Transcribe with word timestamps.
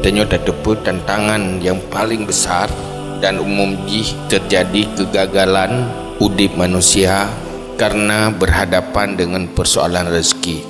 Tanya 0.00 0.24
tetepa 0.24 0.80
tantangan 0.80 1.60
yang 1.60 1.76
paling 1.92 2.24
besar 2.24 2.72
dan 3.20 3.36
umum 3.36 3.76
jih 3.84 4.08
terjadi 4.32 4.88
kegagalan 4.96 5.92
udip 6.16 6.56
manusia 6.56 7.28
karena 7.76 8.32
berhadapan 8.32 9.12
dengan 9.12 9.44
persoalan 9.52 10.08
rezeki. 10.08 10.64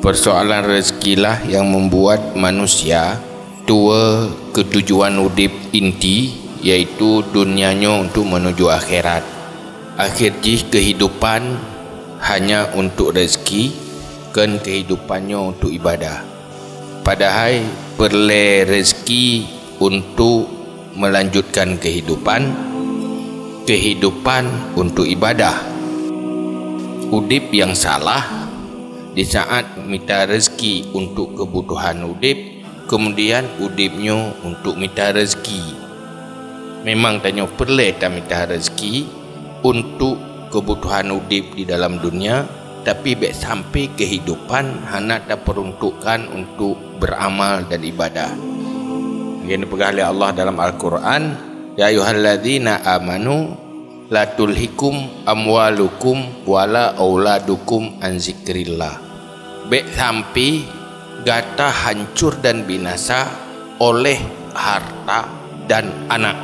Persoalan 0.00 0.64
rezekilah 0.64 1.44
yang 1.44 1.68
membuat 1.68 2.32
manusia 2.32 3.20
tua 3.68 4.32
ketujuan 4.56 5.20
udip 5.20 5.52
inti 5.76 6.32
iaitu 6.64 7.20
dunianya 7.36 8.00
untuk 8.00 8.24
menuju 8.32 8.64
akhirat. 8.72 9.20
Akhir 10.00 10.40
jih 10.40 10.64
kehidupan 10.72 11.44
hanya 12.24 12.72
untuk 12.72 13.12
rezeki 13.12 13.76
kan 14.32 14.56
kehidupannya 14.56 15.36
untuk 15.36 15.68
ibadah. 15.68 16.37
Padahal 17.08 17.64
perle 17.96 18.68
rezeki 18.68 19.48
untuk 19.80 20.44
melanjutkan 20.92 21.80
kehidupan 21.80 22.52
kehidupan 23.64 24.76
untuk 24.76 25.08
ibadah. 25.08 25.56
Udip 27.08 27.48
yang 27.48 27.72
salah 27.72 28.20
di 29.16 29.24
saat 29.24 29.80
minta 29.88 30.28
rezeki 30.28 30.92
untuk 30.92 31.32
kebutuhan 31.32 32.04
udip 32.04 32.36
kemudian 32.92 33.56
udipnya 33.56 34.36
untuk 34.44 34.76
minta 34.76 35.08
rezeki 35.08 35.64
memang 36.84 37.24
tanya 37.24 37.48
perlu 37.48 37.88
tak 37.96 38.12
minta 38.12 38.44
rezeki 38.44 39.08
untuk 39.64 40.20
kebutuhan 40.52 41.08
udip 41.16 41.56
di 41.56 41.64
dalam 41.64 41.96
dunia 42.04 42.44
tapi 42.86 43.18
baik 43.18 43.34
sampai 43.34 43.90
kehidupan 43.94 44.88
hanya 44.90 45.22
tak 45.24 45.46
peruntukkan 45.46 46.30
untuk 46.30 46.78
beramal 46.98 47.66
dan 47.66 47.82
ibadah 47.82 48.30
yang 49.48 49.64
dipegang 49.64 49.96
Allah 49.98 50.30
dalam 50.36 50.56
Al-Quran 50.60 51.48
Ya 51.78 51.94
ayuhalladzina 51.94 52.82
amanu 52.82 53.54
la 54.10 54.26
tulhikum 54.34 55.22
amwalukum 55.22 56.42
wala 56.42 56.98
auladukum 56.98 58.02
an 58.02 58.18
zikrillah 58.18 58.98
baik 59.70 59.86
sampai 59.94 60.78
gata 61.22 61.70
hancur 61.70 62.38
dan 62.38 62.64
binasa 62.64 63.28
oleh 63.78 64.18
harta 64.54 65.28
dan 65.68 66.08
anak. 66.08 66.36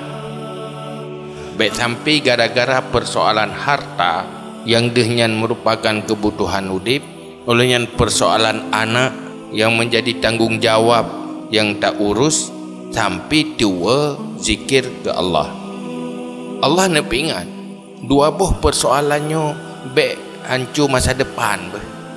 Baik 1.54 1.72
sampai 1.72 2.18
gara-gara 2.18 2.82
persoalan 2.82 3.48
harta 3.48 4.43
yang 4.64 4.92
dengan 4.92 5.36
merupakan 5.36 6.00
kebutuhan 6.04 6.72
udip, 6.72 7.04
olehnya 7.44 7.84
persoalan 7.84 8.72
anak 8.72 9.12
yang 9.52 9.76
menjadi 9.76 10.18
tanggungjawab 10.18 11.06
yang 11.52 11.78
tak 11.78 12.00
urus 12.00 12.50
sampai 12.90 13.54
tua 13.54 14.16
zikir 14.40 15.04
ke 15.04 15.10
Allah. 15.12 15.52
Allah 16.64 16.88
nak 16.88 17.12
ingat 17.12 17.44
dua 18.04 18.32
buah 18.32 18.56
persoalannya 18.58 19.42
baik 19.92 20.48
hancur 20.48 20.88
masa 20.88 21.12
depan. 21.12 21.60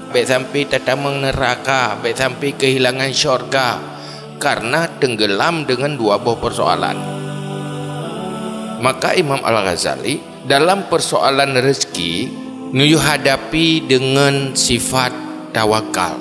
Baik 0.07 0.23
sampai 0.23 0.63
tatamang 0.63 1.19
neraka 1.19 1.99
baik 1.99 2.15
sampai 2.15 2.55
kehilangan 2.55 3.11
syurga 3.11 3.75
karena 4.39 4.87
tenggelam 5.03 5.67
dengan 5.67 5.99
dua 5.99 6.15
buah 6.15 6.39
persoalan 6.39 7.17
maka 8.79 9.17
Imam 9.17 9.41
Al-Ghazali 9.41 10.21
dalam 10.47 10.87
persoalan 10.87 11.59
rezeki 11.59 12.31
nuyu 12.71 12.95
hadapi 12.95 13.83
dengan 13.83 14.55
sifat 14.55 15.11
tawakal. 15.51 16.15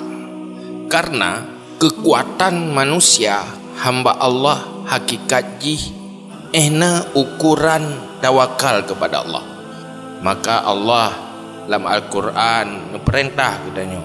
Karena 0.91 1.47
kekuatan 1.79 2.75
manusia 2.75 3.39
hamba 3.79 4.19
Allah 4.19 4.83
hakikat 4.91 5.63
jih 5.63 5.79
ehna 6.51 7.07
ukuran 7.15 7.87
tawakal 8.19 8.83
kepada 8.83 9.23
Allah. 9.23 9.47
Maka 10.19 10.59
Allah 10.67 11.15
dalam 11.63 11.87
Al-Quran 11.87 12.99
perintah 13.07 13.63
katanya 13.63 14.03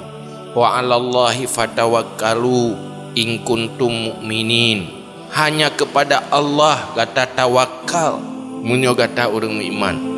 wa 0.55 0.79
'alallahi 0.79 1.51
fatawakkalu 1.51 2.79
in 3.19 3.43
kuntum 3.43 3.91
mu'minin. 3.91 5.03
Hanya 5.35 5.73
kepada 5.73 6.31
Allah 6.31 6.95
kata 6.95 7.27
tawakal 7.33 8.21
munyo 8.63 8.93
kata 8.93 9.33
orang 9.33 9.59
iman 9.65 10.12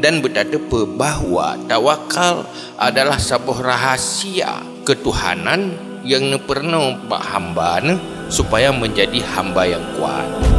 dan 0.00 0.20
berkata 0.20 0.60
bahawa 0.96 1.56
tawakal 1.64 2.44
adalah 2.76 3.16
sebuah 3.16 3.60
rahasia 3.64 4.60
ketuhanan 4.84 5.74
yang 6.06 6.30
pernah 6.46 6.94
hamba 7.10 7.82
supaya 8.30 8.70
menjadi 8.70 9.18
hamba 9.34 9.66
yang 9.66 9.82
kuat. 9.98 10.55